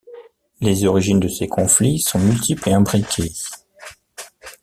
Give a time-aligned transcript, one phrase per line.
[0.61, 3.33] Les origines de ces conflits sont multiples et imbriquées.